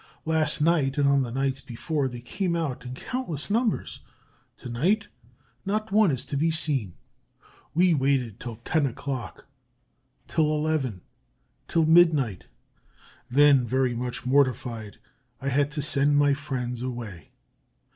Last 0.25 0.61
night 0.61 0.97
and 0.97 1.07
on 1.07 1.21
the 1.21 1.29
nights 1.29 1.61
before 1.61 2.07
they 2.07 2.21
came 2.21 2.55
out 2.55 2.85
in 2.87 2.95
countless 2.95 3.51
numbers; 3.51 3.99
to 4.57 4.67
night 4.67 5.09
not 5.63 5.91
one 5.91 6.09
is 6.09 6.25
to 6.25 6.35
be 6.35 6.49
seen. 6.49 6.95
We 7.75 7.93
waited 7.93 8.39
till 8.39 8.55
ten 8.65 8.87
o'clock, 8.87 9.45
till 10.25 10.45
eleven, 10.51 11.01
till 11.67 11.85
midnight. 11.85 12.47
Then, 13.29 13.63
very 13.67 13.93
much 13.93 14.25
mortified, 14.25 14.97
I 15.39 15.49
had 15.49 15.69
to 15.69 15.83
send 15.83 16.17
my 16.17 16.33
friends 16.33 16.81
away. 16.81 17.29